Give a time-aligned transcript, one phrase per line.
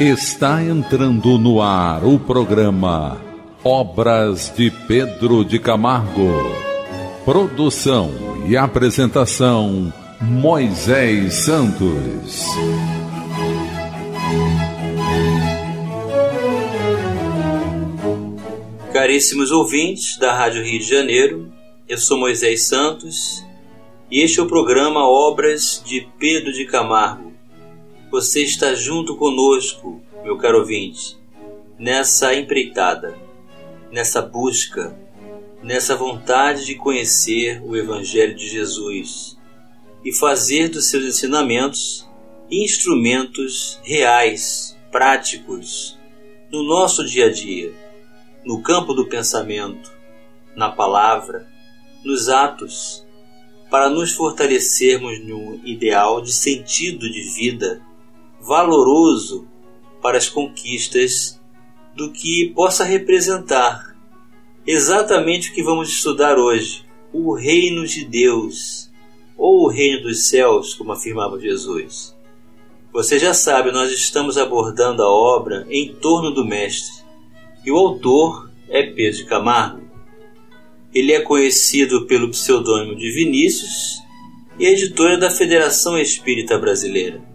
[0.00, 3.20] Está entrando no ar o programa
[3.62, 6.32] Obras de Pedro de Camargo.
[7.24, 8.10] Produção
[8.48, 12.46] e apresentação Moisés Santos.
[18.92, 21.52] Caríssimos ouvintes da Rádio Rio de Janeiro,
[21.88, 23.44] eu sou Moisés Santos
[24.10, 27.31] e este é o programa Obras de Pedro de Camargo.
[28.12, 31.16] Você está junto conosco, meu caro ouvinte,
[31.78, 33.18] nessa empreitada,
[33.90, 34.94] nessa busca,
[35.62, 39.38] nessa vontade de conhecer o Evangelho de Jesus
[40.04, 42.06] e fazer dos seus ensinamentos
[42.50, 45.98] instrumentos reais, práticos,
[46.50, 47.72] no nosso dia a dia,
[48.44, 49.90] no campo do pensamento,
[50.54, 51.48] na palavra,
[52.04, 53.06] nos atos
[53.70, 57.80] para nos fortalecermos num ideal de sentido de vida
[58.42, 59.46] valoroso
[60.02, 61.40] para as conquistas
[61.94, 63.96] do que possa representar
[64.66, 68.90] exatamente o que vamos estudar hoje, o reino de Deus,
[69.36, 72.16] ou o reino dos céus, como afirmava Jesus.
[72.92, 77.02] Você já sabe, nós estamos abordando a obra em torno do Mestre,
[77.64, 79.82] e o autor é Pedro Camargo.
[80.94, 84.02] Ele é conhecido pelo pseudônimo de Vinícius
[84.58, 87.31] e é editora da Federação Espírita Brasileira.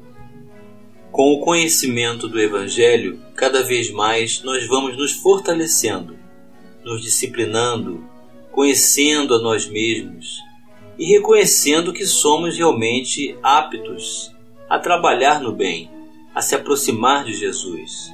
[1.17, 6.15] Com o conhecimento do Evangelho, cada vez mais nós vamos nos fortalecendo,
[6.85, 8.07] nos disciplinando,
[8.51, 10.43] conhecendo a nós mesmos
[10.95, 14.31] e reconhecendo que somos realmente aptos
[14.69, 15.89] a trabalhar no bem,
[16.35, 18.13] a se aproximar de Jesus,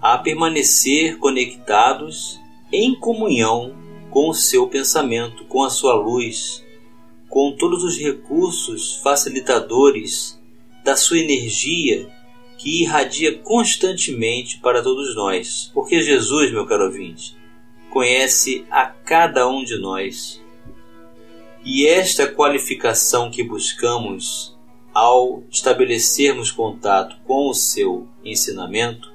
[0.00, 2.40] a permanecer conectados
[2.72, 3.72] em comunhão
[4.10, 6.60] com o seu pensamento, com a sua luz,
[7.28, 10.42] com todos os recursos facilitadores
[10.82, 12.10] da sua energia
[12.62, 15.68] que irradia constantemente para todos nós.
[15.74, 17.36] Porque Jesus, meu caro ouvinte,
[17.90, 20.40] conhece a cada um de nós.
[21.64, 24.56] E esta qualificação que buscamos
[24.94, 29.12] ao estabelecermos contato com o seu ensinamento,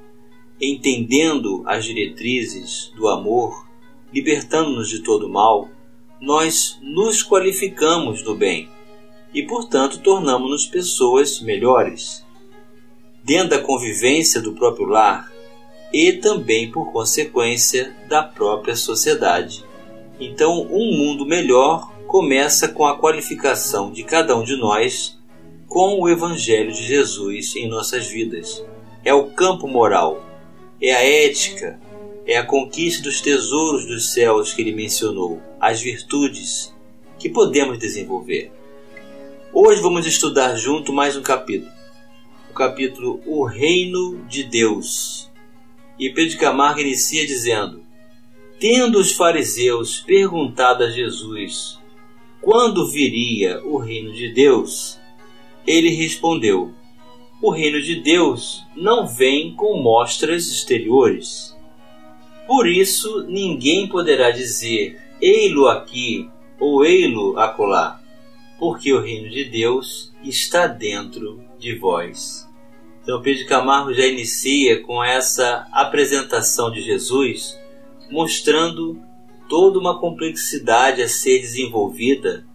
[0.59, 3.65] entendendo as diretrizes do amor,
[4.13, 5.69] libertando-nos de todo mal,
[6.19, 8.67] nós nos qualificamos no bem
[9.33, 12.25] e, portanto, tornamos-nos pessoas melhores,
[13.27, 15.29] dentro da convivência do próprio lar
[15.91, 19.65] e também, por consequência, da própria sociedade.
[20.17, 25.19] Então, um mundo melhor começa com a qualificação de cada um de nós
[25.67, 28.63] com o Evangelho de Jesus em nossas vidas.
[29.03, 30.23] É o campo moral,
[30.81, 31.77] é a ética,
[32.25, 36.73] é a conquista dos tesouros dos céus que ele mencionou, as virtudes
[37.19, 38.53] que podemos desenvolver.
[39.51, 41.76] Hoje vamos estudar junto mais um capítulo,
[42.57, 45.29] capítulo O Reino de Deus.
[45.99, 47.83] E Pedro de Camargo inicia dizendo:
[48.59, 51.79] Tendo os fariseus perguntado a Jesus
[52.41, 54.99] quando viria o reino de Deus,
[55.65, 56.73] ele respondeu:
[57.41, 61.55] O reino de Deus não vem com mostras exteriores
[62.47, 68.01] por isso ninguém poderá dizer: Ei-lo aqui ou ei-lo acolá,
[68.57, 72.46] porque o reino de Deus está dentro de vós.
[73.07, 77.57] Então Pedro Camargo já inicia com essa apresentação de Jesus,
[78.11, 78.99] mostrando
[79.47, 82.45] toda uma complexidade a ser desenvolvida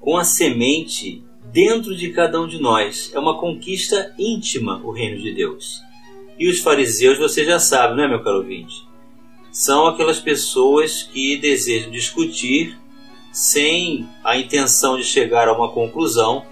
[0.00, 1.22] com a semente
[1.52, 3.12] dentro de cada um de nós.
[3.14, 5.80] É uma conquista íntima o reino de Deus.
[6.36, 8.90] E os fariseus, você já sabe, não é, meu caro ouvinte?
[9.52, 12.76] são aquelas pessoas que desejam discutir
[13.30, 16.44] sem a intenção de chegar a uma conclusão,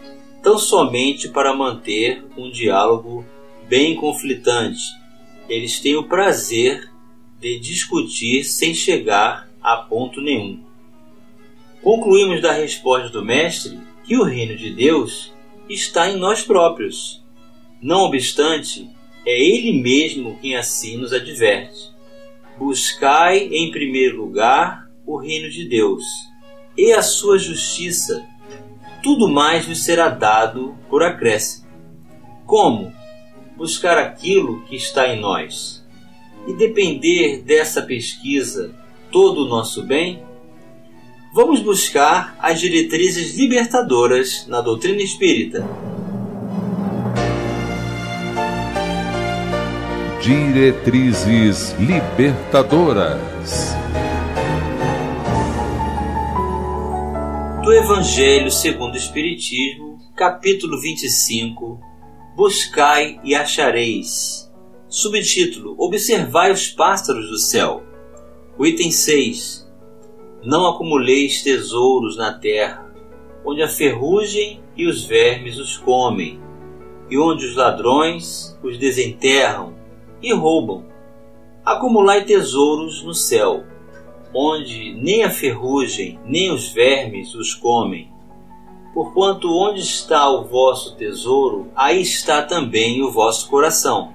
[0.44, 3.25] tão somente para manter um diálogo
[3.68, 4.82] bem conflitante.
[5.48, 6.90] Eles têm o prazer
[7.40, 10.62] de discutir sem chegar a ponto nenhum.
[11.82, 15.32] Concluímos da resposta do Mestre que o reino de Deus
[15.68, 17.22] está em nós próprios.
[17.80, 18.88] Não obstante,
[19.25, 21.93] é Ele mesmo quem assim nos adverte.
[22.58, 26.04] Buscai em primeiro lugar o reino de Deus
[26.76, 28.26] e a sua justiça,
[29.02, 31.66] tudo mais vos será dado por acréscimo.
[32.46, 32.93] Como?
[33.58, 35.84] Buscar aquilo que está em nós
[36.46, 38.72] e depender dessa pesquisa
[39.10, 40.22] todo o nosso bem?
[41.34, 45.66] Vamos buscar as diretrizes libertadoras na doutrina espírita
[50.22, 53.75] Diretrizes Libertadoras.
[57.64, 61.88] Do Evangelho segundo o Espiritismo, capítulo 25
[62.38, 64.49] Buscai e achareis.
[64.88, 67.82] Subtítulo: Observai os pássaros do céu.
[68.56, 69.69] O item 6.
[70.44, 72.94] Não acumuleis tesouros na terra,
[73.44, 76.38] onde a ferrugem e os vermes os comem,
[77.11, 79.75] e onde os ladrões os desenterram
[80.23, 80.87] e roubam.
[81.64, 83.64] Acumulai tesouros no céu,
[84.32, 88.08] onde nem a ferrugem nem os vermes os comem.
[88.98, 94.12] Porquanto onde está o vosso tesouro, aí está também o vosso coração.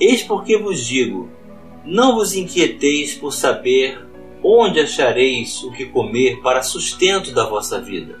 [0.00, 1.28] Eis porque vos digo:
[1.84, 4.04] não vos inquieteis por saber
[4.42, 8.18] onde achareis o que comer para sustento da vossa vida,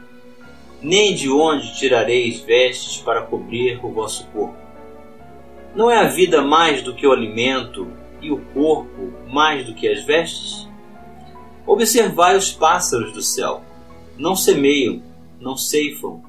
[0.80, 4.54] nem de onde tirareis vestes para cobrir o vosso corpo.
[5.74, 7.88] Não é a vida mais do que o alimento
[8.22, 10.68] e o corpo mais do que as vestes?
[11.66, 13.60] Observai os pássaros do céu.
[14.16, 15.02] Não semeiam,
[15.44, 16.22] não ceifam,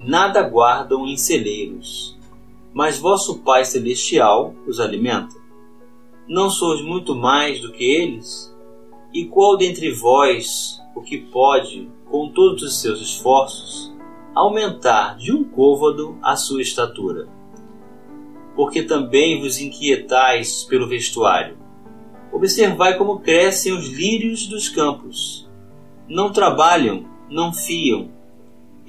[0.00, 2.18] nada guardam em celeiros,
[2.74, 5.36] mas vosso Pai Celestial os alimenta.
[6.26, 8.52] Não sois muito mais do que eles?
[9.14, 13.94] E qual dentre vós o que pode, com todos os seus esforços,
[14.34, 17.28] aumentar de um côvado a sua estatura?
[18.56, 21.56] Porque também vos inquietais pelo vestuário.
[22.32, 25.48] Observai como crescem os lírios dos campos.
[26.08, 28.17] Não trabalham, não fiam.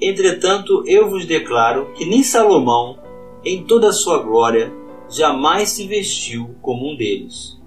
[0.00, 2.98] Entretanto, eu vos declaro que nem Salomão,
[3.44, 4.72] em toda a sua glória,
[5.08, 7.60] jamais se vestiu como um deles.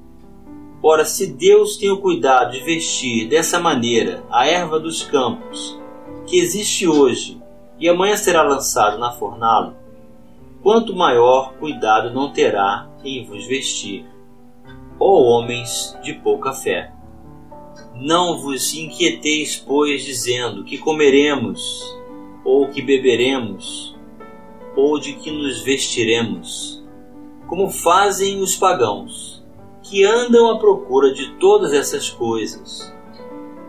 [0.81, 5.79] Ora, se Deus tem o cuidado de vestir dessa maneira a erva dos campos,
[6.25, 7.41] que existe hoje
[7.79, 9.75] e amanhã será lançado na fornalha,
[10.61, 14.05] quanto maior cuidado não terá em vos vestir,
[14.99, 16.91] ó homens de pouca fé.
[17.95, 21.61] Não vos inquieteis, pois, dizendo que comeremos,
[22.43, 23.95] ou que beberemos,
[24.75, 26.83] ou de que nos vestiremos,
[27.47, 29.43] como fazem os pagãos,
[29.83, 32.93] que andam à procura de todas essas coisas,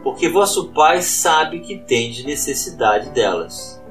[0.03, 3.83] porque vosso Pai sabe que tendes necessidade delas.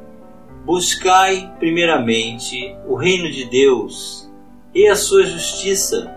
[0.66, 4.32] Buscai, primeiramente, o reino de Deus
[4.74, 6.12] e a sua justiça,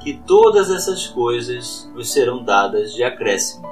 [0.00, 3.66] que todas essas coisas vos serão dadas de acréscimo.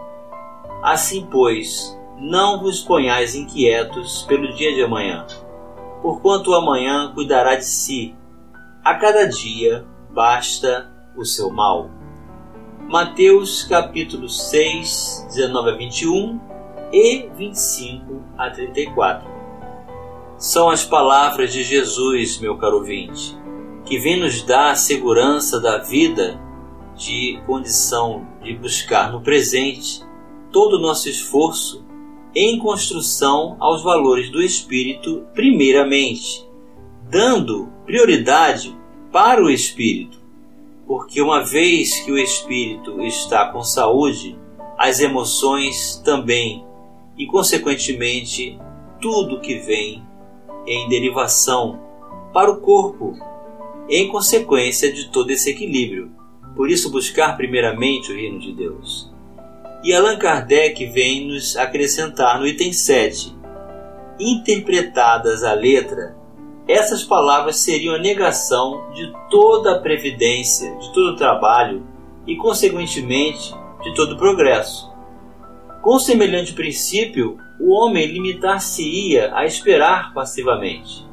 [0.83, 5.27] Assim, pois, não vos ponhais inquietos pelo dia de amanhã,
[6.03, 8.15] porquanto o amanhã cuidará de si.
[8.85, 11.91] A cada dia basta o seu mal.
[12.89, 16.41] Mateus capítulo 6, 19 a 21
[16.93, 19.29] e 25 a 34.
[20.37, 23.41] São as palavras de Jesus, meu caro ouvinte
[23.91, 26.41] que vem nos dar a segurança da vida
[26.97, 30.01] de condição de buscar no presente
[30.53, 31.85] todo o nosso esforço
[32.35, 36.47] em construção aos valores do espírito, primeiramente,
[37.09, 38.77] dando prioridade
[39.11, 40.19] para o espírito,
[40.87, 44.39] porque uma vez que o espírito está com saúde,
[44.79, 46.65] as emoções também,
[47.19, 48.59] e consequentemente
[49.01, 50.03] tudo que vem
[50.67, 51.81] em derivação
[52.33, 53.15] para o corpo
[53.89, 56.13] em consequência de todo esse equilíbrio.
[56.55, 59.10] Por isso, buscar primeiramente o reino de Deus.
[59.83, 63.35] E Allan Kardec vem nos acrescentar no item 7.
[64.19, 66.17] Interpretadas a letra,
[66.69, 71.87] essas palavras seriam a negação de toda a previdência, de todo o trabalho
[72.27, 74.91] e, consequentemente, de todo o progresso.
[75.81, 81.11] Com semelhante princípio, o homem limitar-se-ia a esperar passivamente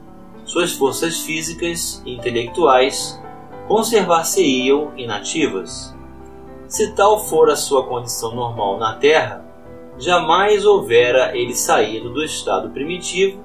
[0.48, 3.22] suas forças físicas e intelectuais
[3.68, 5.97] conservar-se-iam inativas.
[6.68, 9.46] Se tal for a sua condição normal na Terra,
[9.98, 13.42] jamais houvera ele saído do estado primitivo,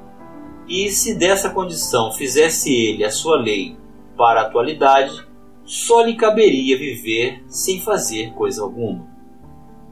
[0.66, 3.76] e se dessa condição fizesse ele a sua lei
[4.16, 5.24] para a atualidade,
[5.64, 9.06] só lhe caberia viver sem fazer coisa alguma.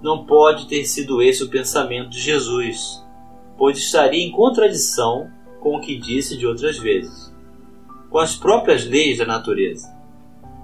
[0.03, 3.05] Não pode ter sido esse o pensamento de Jesus,
[3.57, 7.33] pois estaria em contradição com o que disse de outras vezes,
[8.11, 10.00] com as próprias leis da natureza.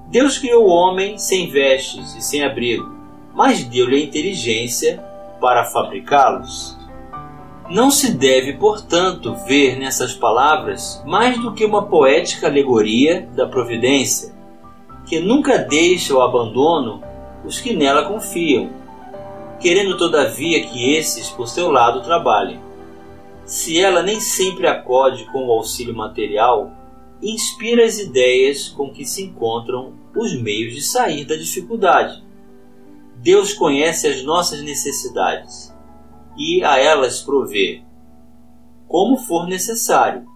[0.06, 2.94] Deus criou o homem sem vestes e sem abrigo,
[3.34, 5.02] mas deu-lhe a inteligência
[5.40, 6.76] para fabricá-los.
[7.68, 14.32] Não se deve, portanto, ver nessas palavras mais do que uma poética alegoria da providência,
[15.06, 17.02] que nunca deixa o abandono
[17.44, 18.70] os que nela confiam,
[19.60, 22.66] querendo todavia que esses por seu lado trabalhem
[23.46, 26.72] se ela nem sempre acode com o auxílio material,
[27.22, 32.22] inspira as ideias com que se encontram os meios de sair da dificuldade.
[33.16, 35.74] Deus conhece as nossas necessidades
[36.36, 37.82] e a elas provê,
[38.86, 40.26] como for necessário.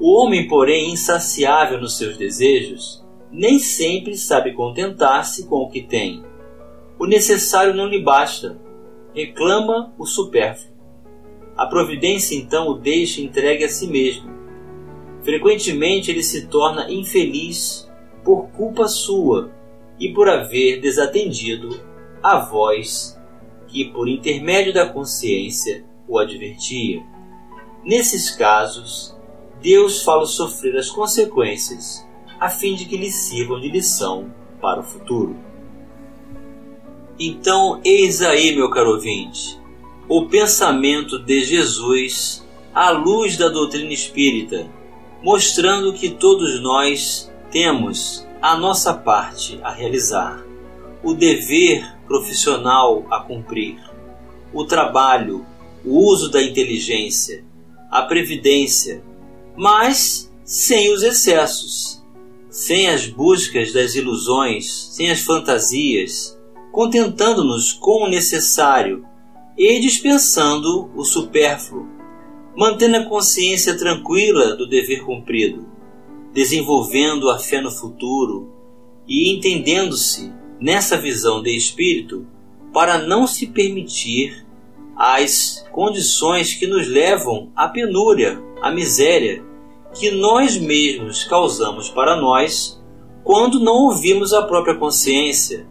[0.00, 6.24] O homem, porém, insaciável nos seus desejos, nem sempre sabe contentar-se com o que tem.
[6.98, 8.58] O necessário não lhe basta,
[9.14, 10.72] reclama o supérfluo.
[11.56, 14.37] A providência então o deixa entregue a si mesmo.
[15.22, 17.88] Frequentemente ele se torna infeliz
[18.24, 19.50] por culpa sua
[19.98, 21.80] e por haver desatendido
[22.22, 23.18] a voz
[23.66, 27.02] que, por intermédio da consciência, o advertia.
[27.84, 29.16] Nesses casos,
[29.60, 32.06] Deus fala sofrer as consequências,
[32.38, 35.36] a fim de que lhe sirvam de lição para o futuro.
[37.18, 39.58] Então, eis aí, meu caro ouvinte,
[40.08, 44.70] o pensamento de Jesus à luz da doutrina espírita,
[45.22, 50.44] mostrando que todos nós temos a nossa parte a realizar,
[51.02, 53.78] o dever profissional a cumprir,
[54.52, 55.44] o trabalho,
[55.84, 57.44] o uso da inteligência,
[57.90, 59.02] a previdência,
[59.56, 62.02] mas sem os excessos,
[62.48, 66.38] sem as buscas das ilusões, sem as fantasias,
[66.72, 69.04] contentando-nos com o necessário
[69.56, 71.97] e dispensando o supérfluo,
[72.58, 75.64] mantendo a consciência tranquila do dever cumprido,
[76.34, 78.52] desenvolvendo a fé no futuro
[79.06, 82.26] e entendendo-se nessa visão de espírito
[82.72, 84.44] para não se permitir
[84.96, 89.40] as condições que nos levam à penúria, à miséria,
[89.94, 92.82] que nós mesmos causamos para nós
[93.22, 95.64] quando não ouvimos a própria consciência,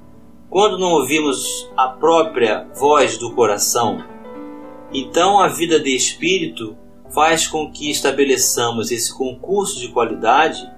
[0.50, 4.17] quando não ouvimos a própria voz do coração.
[4.94, 6.78] Então, a vida de espírito
[7.14, 10.70] faz com que estabeleçamos esse concurso de qualidade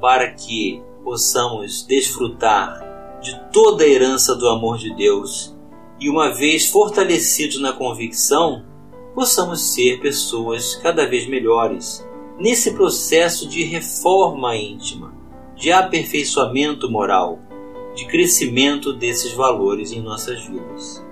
[0.00, 5.56] para que possamos desfrutar de toda a herança do amor de Deus
[6.00, 8.64] e, uma vez fortalecidos na convicção,
[9.14, 12.04] possamos ser pessoas cada vez melhores
[12.38, 15.14] nesse processo de reforma íntima,
[15.54, 17.38] de aperfeiçoamento moral,
[17.94, 21.04] de crescimento desses valores em nossas vidas.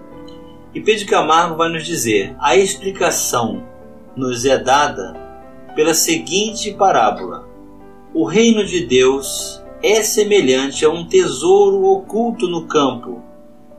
[0.75, 3.63] E Pedro Camargo vai nos dizer: a explicação
[4.17, 5.15] nos é dada
[5.75, 7.49] pela seguinte parábola:
[8.15, 13.23] O reino de Deus é semelhante a um tesouro oculto no campo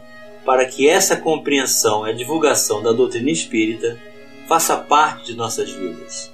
[0.45, 3.97] para que essa compreensão e a divulgação da doutrina espírita
[4.49, 6.29] faça parte de nossas vidas.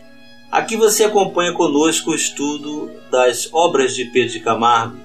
[0.52, 4.98] Aqui você acompanha conosco o estudo das obras de Pedro de Camargo,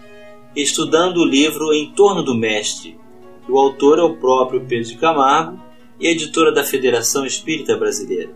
[0.56, 2.98] estudando o livro Em Torno do Mestre.
[3.46, 5.60] O autor é o próprio Pedro de Camargo
[6.00, 8.32] e editora da Federação Espírita Brasileira.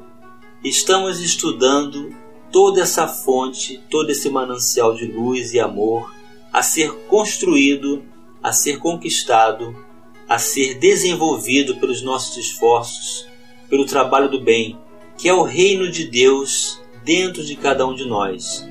[0.62, 2.14] Estamos estudando
[2.50, 6.12] toda essa fonte, todo esse manancial de luz e amor
[6.52, 8.02] a ser construído,
[8.42, 9.76] a ser conquistado,
[10.28, 13.26] a ser desenvolvido pelos nossos esforços,
[13.68, 14.78] pelo trabalho do bem,
[15.16, 18.68] que é o reino de Deus dentro de cada um de nós.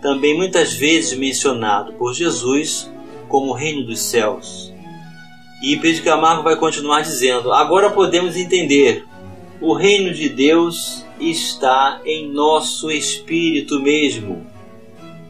[0.00, 2.90] Também muitas vezes mencionado por Jesus
[3.28, 4.72] como o reino dos céus.
[5.62, 9.04] E Pedro Camargo vai continuar dizendo: agora podemos entender
[9.60, 14.46] O reino de Deus está em nosso espírito mesmo,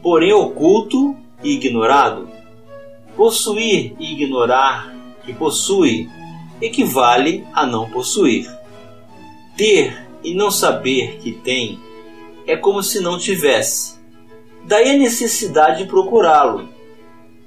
[0.01, 2.29] porém oculto e ignorado.
[3.15, 4.95] Possuir e ignorar
[5.25, 6.09] que possui
[6.61, 8.49] equivale a não possuir.
[9.57, 11.79] Ter e não saber que tem
[12.47, 13.99] é como se não tivesse.
[14.65, 16.69] Daí a necessidade de procurá-lo.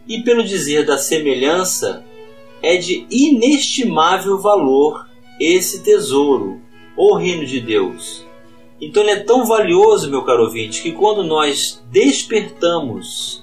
[0.07, 2.05] E pelo dizer da semelhança,
[2.63, 5.09] é de inestimável valor
[5.41, 6.61] esse tesouro,
[6.97, 8.25] o reino de Deus.
[8.85, 13.43] Então ele é tão valioso, meu caro ouvinte, que quando nós despertamos,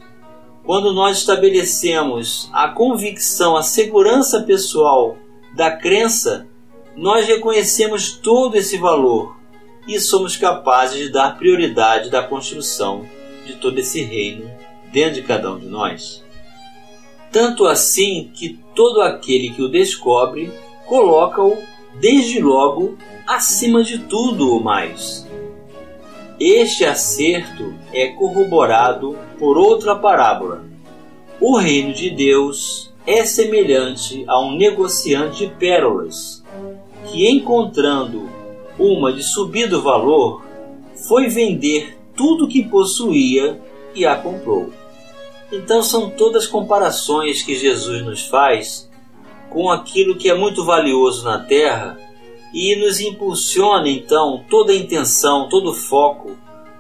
[0.63, 5.17] quando nós estabelecemos a convicção, a segurança pessoal
[5.55, 6.48] da crença,
[6.95, 9.36] nós reconhecemos todo esse valor
[9.88, 13.03] e somos capazes de dar prioridade da construção
[13.43, 14.48] de todo esse reino
[14.91, 16.24] dentro de cada um de nós.
[17.31, 20.53] Tanto assim que todo aquele que o descobre
[20.86, 21.57] coloca-o
[22.00, 22.95] desde logo
[23.25, 25.30] acima de tudo o mais.
[26.43, 30.65] Este acerto é corroborado por outra parábola.
[31.39, 36.43] O reino de Deus é semelhante a um negociante de pérolas,
[37.05, 38.27] que encontrando
[38.79, 40.43] uma de subido valor,
[41.07, 43.62] foi vender tudo que possuía
[43.93, 44.71] e a comprou.
[45.51, 48.89] Então são todas comparações que Jesus nos faz
[49.51, 52.00] com aquilo que é muito valioso na terra
[52.53, 56.38] e nos impulsiona então toda a intenção, todo o foco,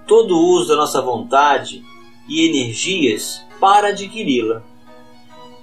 [0.07, 1.83] todo o uso da nossa vontade
[2.27, 4.63] e energias para adquiri-la.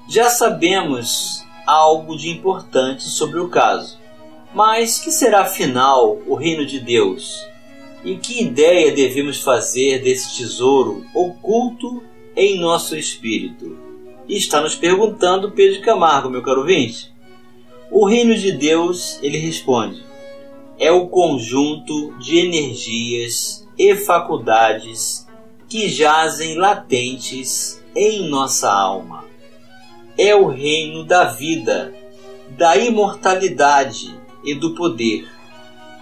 [0.09, 3.99] Já sabemos algo de importante sobre o caso.
[4.55, 7.47] Mas que será afinal o reino de Deus?
[8.03, 12.03] E que ideia devemos fazer desse tesouro oculto
[12.35, 13.77] em nosso espírito?
[14.27, 17.12] Está nos perguntando Pedro Camargo, meu caro ouvinte.
[18.00, 20.05] O reino de Deus, ele responde,
[20.78, 25.26] é o conjunto de energias e faculdades
[25.69, 29.25] que jazem latentes em nossa alma.
[30.17, 31.93] É o reino da vida,
[32.50, 35.28] da imortalidade e do poder,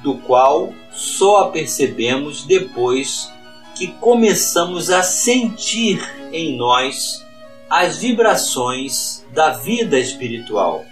[0.02, 3.32] do qual só percebemos depois
[3.74, 5.98] que começamos a sentir
[6.30, 7.24] em nós
[7.70, 10.84] as vibrações da vida espiritual,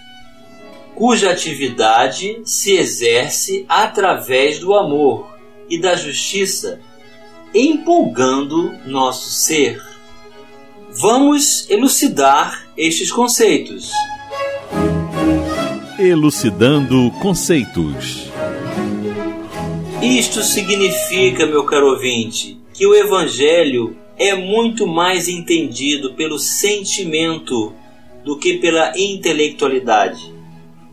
[0.95, 5.35] cuja atividade se exerce através do amor
[5.69, 6.81] e da justiça,
[7.55, 9.83] empolgando nosso ser.
[11.01, 13.91] Vamos elucidar estes conceitos.
[15.99, 18.29] Elucidando conceitos.
[20.03, 27.73] Isto significa, meu caro ouvinte, que o Evangelho é muito mais entendido pelo sentimento
[28.25, 30.34] do que pela intelectualidade.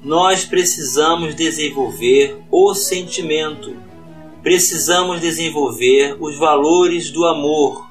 [0.04, 3.78] Nós precisamos desenvolver o sentimento,
[4.42, 7.88] precisamos desenvolver os valores do amor,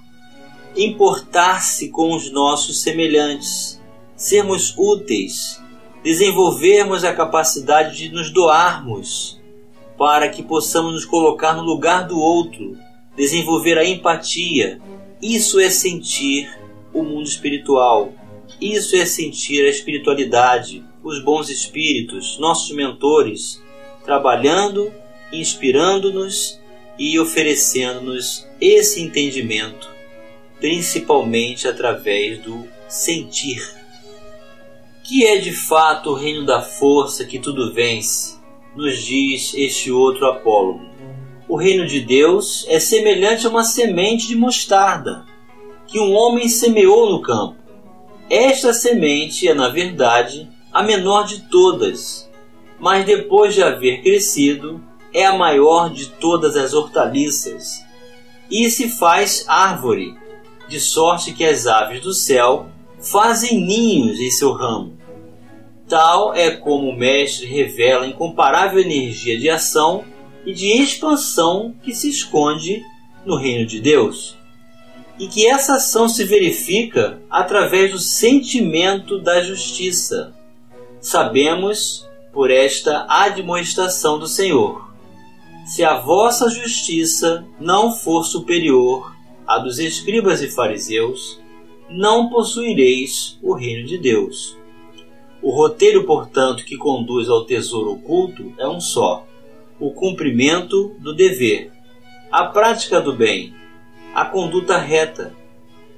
[0.77, 3.81] importar-se com os nossos semelhantes,
[4.17, 5.63] sermos úteis,
[6.03, 9.41] desenvolvermos a capacidade de nos doarmos
[9.97, 12.77] para que possamos nos colocar no lugar do outro,
[13.17, 14.81] desenvolver a empatia.
[15.23, 16.51] Isso é sentir
[16.93, 18.13] o mundo espiritual.
[18.61, 23.63] Isso é sentir a espiritualidade, os bons espíritos, nossos mentores,
[24.05, 24.93] trabalhando,
[25.33, 26.59] inspirando-nos
[26.99, 29.89] e oferecendo-nos esse entendimento,
[30.59, 33.63] principalmente através do sentir.
[35.05, 38.39] Que é de fato o reino da força que tudo vence,
[38.77, 40.89] nos diz este outro apólogo.
[41.49, 45.25] O reino de Deus é semelhante a uma semente de mostarda
[45.87, 47.57] que um homem semeou no campo.
[48.29, 52.31] Esta semente é, na verdade, a menor de todas,
[52.79, 57.85] mas depois de haver crescido, é a maior de todas as hortaliças
[58.51, 60.17] e se faz árvore,
[60.69, 64.99] de sorte que as aves do céu fazem ninhos em seu ramo.
[65.89, 70.05] Tal é como o mestre revela a incomparável energia de ação
[70.45, 72.83] e de expansão que se esconde
[73.25, 74.37] no reino de Deus.
[75.19, 80.33] E que essa ação se verifica através do sentimento da justiça.
[81.01, 84.93] Sabemos por esta admoestação do Senhor:
[85.65, 91.41] se a vossa justiça não for superior à dos escribas e fariseus,
[91.89, 94.59] não possuireis o reino de Deus.
[95.43, 99.27] O roteiro, portanto, que conduz ao tesouro oculto é um só:
[99.81, 101.73] o cumprimento do dever,
[102.31, 103.55] a prática do bem,
[104.15, 105.35] a conduta reta.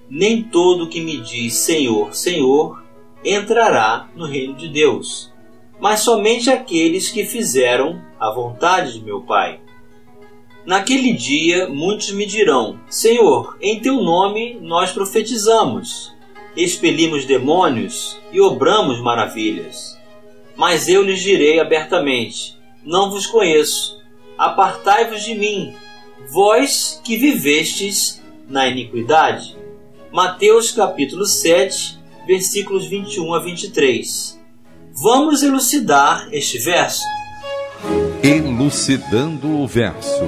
[0.08, 2.81] Nem todo que me diz Senhor, Senhor
[3.24, 5.32] entrará no reino de Deus,
[5.80, 9.61] mas somente aqueles que fizeram a vontade de meu Pai.
[10.64, 16.12] Naquele dia muitos me dirão: Senhor, em teu nome nós profetizamos,
[16.56, 19.98] expelimos demônios e obramos maravilhas.
[20.56, 24.00] Mas eu lhes direi abertamente: Não vos conheço.
[24.38, 25.74] Apartai-vos de mim,
[26.30, 29.56] vós que vivestes na iniquidade.
[30.12, 34.40] Mateus capítulo 7, versículos 21 a 23.
[34.94, 37.02] Vamos elucidar este verso.
[38.22, 40.22] Elucidando o verso.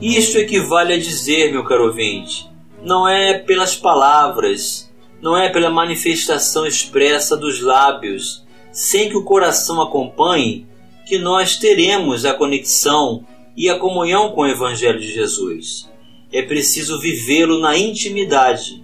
[0.00, 2.50] Isto equivale a dizer, meu caro ouvinte,
[2.82, 9.80] não é pelas palavras, não é pela manifestação expressa dos lábios, sem que o coração
[9.80, 10.66] acompanhe,
[11.06, 13.24] que nós teremos a conexão
[13.56, 15.88] e a comunhão com o Evangelho de Jesus.
[16.32, 18.83] É preciso vivê-lo na intimidade,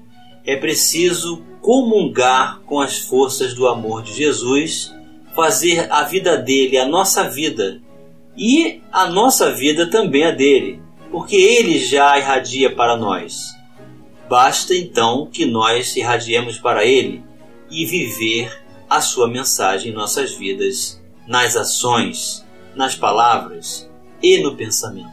[0.51, 4.93] é preciso comungar com as forças do amor de Jesus,
[5.33, 7.81] fazer a vida dele a nossa vida
[8.37, 13.55] e a nossa vida também a dele, porque ele já irradia para nós.
[14.29, 17.23] Basta então que nós irradiemos para ele
[17.71, 18.51] e viver
[18.89, 23.89] a sua mensagem em nossas vidas, nas ações, nas palavras
[24.21, 25.13] e no pensamento.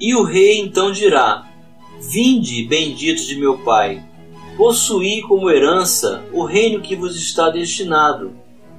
[0.00, 1.49] E o rei então dirá:
[2.00, 4.02] Vinde, benditos de meu Pai,
[4.56, 8.32] possuí como herança o reino que vos está destinado,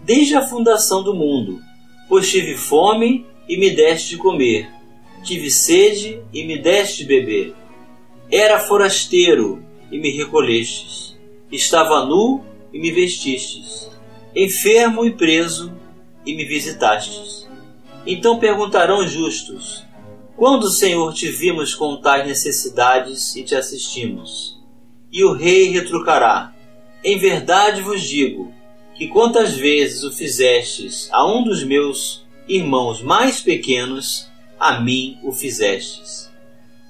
[0.03, 1.61] desde a fundação do mundo.
[2.09, 4.69] Pois tive fome e me deste de comer,
[5.23, 7.55] tive sede e me deste de beber.
[8.29, 11.15] Era forasteiro e me recolhestes,
[11.51, 13.89] estava nu e me vestistes,
[14.35, 15.71] enfermo e preso
[16.25, 17.47] e me visitastes.
[18.05, 19.85] Então perguntarão justos:
[20.41, 24.59] Quando, Senhor, te vimos com tais necessidades e te assistimos?
[25.11, 26.51] E o rei retrucará:
[27.03, 28.51] Em verdade vos digo
[28.95, 35.31] que quantas vezes o fizestes a um dos meus irmãos mais pequenos, a mim o
[35.31, 36.33] fizestes.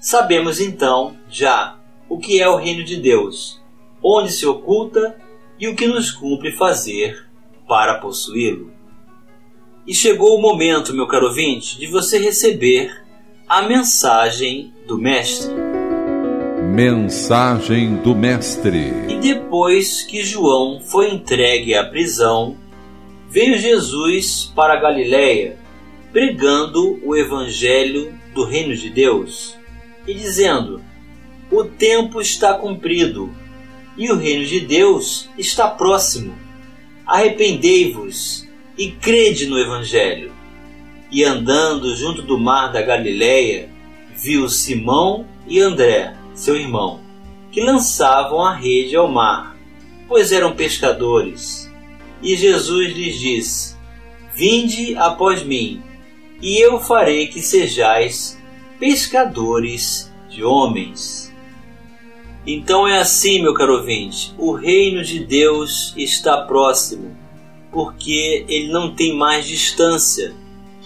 [0.00, 3.60] Sabemos então, já, o que é o reino de Deus,
[4.02, 5.14] onde se oculta
[5.60, 7.28] e o que nos cumpre fazer
[7.68, 8.72] para possuí-lo.
[9.86, 13.02] E chegou o momento, meu caro ouvinte, de você receber
[13.52, 15.52] a mensagem do Mestre.
[16.74, 18.90] Mensagem do Mestre.
[19.10, 22.56] E depois que João foi entregue à prisão,
[23.28, 25.58] veio Jesus para Galiléia,
[26.10, 29.54] pregando o evangelho do reino de Deus
[30.06, 30.82] e dizendo:
[31.50, 33.30] O tempo está cumprido
[33.98, 36.34] e o reino de Deus está próximo.
[37.06, 40.31] Arrependei-vos e crede no evangelho.
[41.12, 43.68] E andando junto do mar da Galiléia,
[44.16, 47.00] viu Simão e André seu irmão,
[47.50, 49.56] que lançavam a rede ao mar,
[50.08, 51.70] pois eram pescadores.
[52.22, 53.76] E Jesus lhes disse:
[54.34, 55.82] Vinde após mim,
[56.40, 58.40] e eu farei que sejais
[58.78, 61.32] pescadores de homens.
[62.46, 67.16] Então é assim, meu caro ouvinte, o reino de Deus está próximo,
[67.70, 70.34] porque ele não tem mais distância,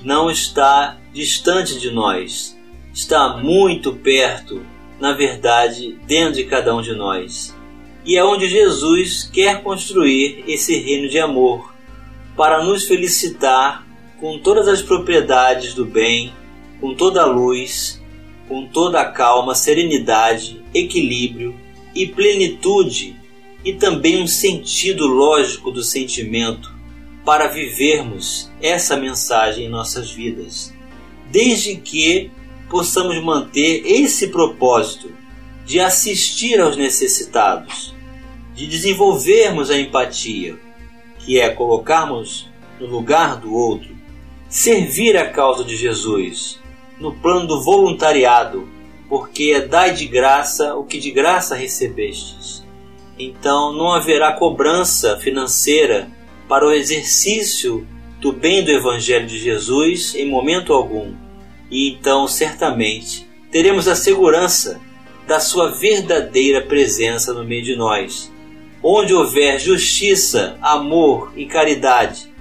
[0.03, 2.57] não está distante de nós,
[2.93, 4.65] está muito perto
[5.01, 7.55] na verdade, dentro de cada um de nós.
[8.05, 11.75] E é onde Jesus quer construir esse reino de amor,
[12.37, 13.87] para nos felicitar
[14.21, 16.33] com todas as propriedades do bem,
[16.81, 18.03] com toda a luz,
[18.49, 21.55] com toda a calma, serenidade, equilíbrio
[21.95, 23.17] e plenitude,
[23.65, 26.73] e também um sentido lógico do sentimento
[27.27, 30.73] para vivermos essa mensagem em nossas vidas.
[31.29, 32.31] Desde que
[32.71, 35.11] possamos manter esse propósito
[35.65, 37.93] de assistir aos necessitados,
[38.55, 40.57] de desenvolvermos a empatia,
[41.19, 43.97] que é colocarmos no lugar do outro,
[44.49, 46.61] servir a causa de Jesus
[47.01, 48.69] no plano do voluntariado,
[49.09, 52.65] porque é dai de graça o que de graça recebestes.
[53.19, 56.15] Então não haverá cobrança financeira
[56.49, 57.87] para o exercício
[58.21, 61.27] do bem do Evangelho de Jesus em momento algum
[61.71, 64.81] e então certamente teremos a segurança
[65.27, 68.33] da sua verdadeira presença no meio de nós.
[68.83, 72.33] Onde houver justiça, amor e caridade,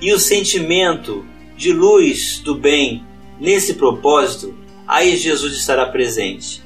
[0.00, 1.24] e o sentimento
[1.56, 3.02] de luz do bem
[3.40, 4.54] nesse propósito,
[4.86, 6.62] aí Jesus estará presente.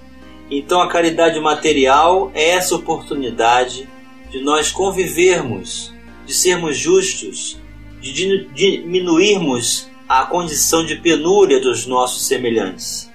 [0.51, 3.89] Então a caridade material é essa oportunidade
[4.31, 5.95] de nós convivermos,
[6.29, 7.59] de sermos justos,
[8.03, 8.13] de
[8.53, 13.11] diminuirmos a condição de penúria dos nossos semelhantes.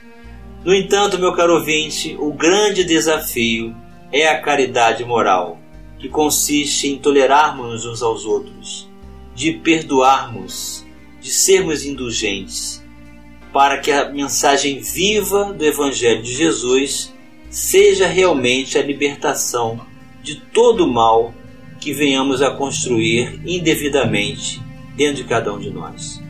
[0.65, 3.75] No entanto, meu caro ouvinte, o grande desafio
[4.11, 5.59] é a caridade moral,
[5.99, 8.89] que consiste em tolerarmos uns aos outros,
[9.35, 10.83] de perdoarmos,
[11.21, 12.83] de sermos indulgentes,
[13.53, 17.13] para que a mensagem viva do Evangelho de Jesus
[17.51, 19.79] seja realmente a libertação
[20.23, 21.31] de todo o mal
[21.83, 24.61] que venhamos a construir indevidamente
[24.95, 26.23] dentro de cada um de nós.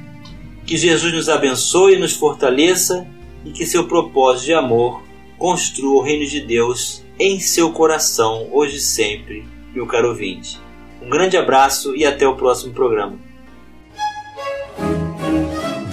[0.65, 3.05] Que Jesus nos abençoe e nos fortaleça
[3.45, 5.03] e que seu propósito de amor
[5.37, 10.59] construa o reino de Deus em seu coração, hoje e sempre, meu caro ouvinte.
[10.99, 13.13] Um grande abraço e até o próximo programa.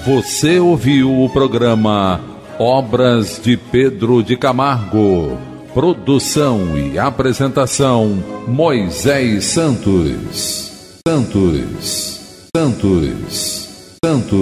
[0.07, 2.18] Você ouviu o programa
[2.59, 5.50] Obras de Pedro de Camargo.
[5.75, 8.09] Produção e apresentação
[8.49, 10.99] Moisés Santos.
[11.07, 12.49] Santos.
[12.57, 13.97] Santos.
[14.05, 14.41] Santos.